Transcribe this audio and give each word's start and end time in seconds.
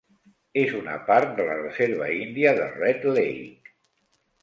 És 0.61 0.73
una 0.77 0.95
part 1.09 1.35
de 1.41 1.45
la 1.51 1.59
reserva 1.61 2.09
índia 2.25 2.57
de 2.63 2.69
Red 2.83 3.09
Lake. 3.15 3.79